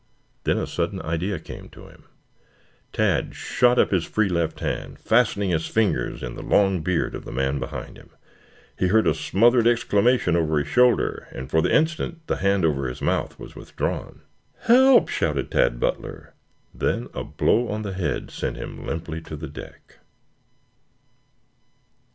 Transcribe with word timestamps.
Then 0.45 0.57
a 0.57 0.65
sudden 0.65 0.99
idea 1.03 1.37
came 1.37 1.69
to 1.69 1.85
him. 1.87 2.05
Tad 2.91 3.35
shot 3.35 3.77
up 3.77 3.91
his 3.91 4.03
free 4.03 4.29
left 4.29 4.59
hand, 4.59 4.97
fastening 4.97 5.51
his 5.51 5.67
fingers 5.67 6.23
in 6.23 6.33
the 6.33 6.41
long 6.41 6.81
beard 6.81 7.13
of 7.13 7.23
the 7.23 7.31
man 7.31 7.59
behind 7.59 7.97
him. 7.97 8.09
He 8.79 8.87
heard 8.87 9.05
a 9.05 9.13
smothered 9.13 9.67
exclamation 9.67 10.35
over 10.35 10.57
his 10.57 10.67
shoulder, 10.69 11.27
and 11.33 11.51
for 11.51 11.61
the 11.61 11.71
instant 11.71 12.25
the 12.25 12.37
hand 12.37 12.65
over 12.65 12.87
his 12.87 13.03
mouth 13.03 13.37
was 13.37 13.55
withdrawn. 13.55 14.21
"Help!" 14.61 15.07
shouted 15.07 15.51
Tad 15.51 15.79
Butler. 15.79 16.33
Then 16.73 17.07
a 17.13 17.23
blow 17.23 17.67
on 17.67 17.83
the 17.83 17.93
head 17.93 18.31
sent 18.31 18.57
him 18.57 18.83
limply 18.87 19.21
to 19.21 19.35
the 19.35 19.47
deck. 19.47 19.99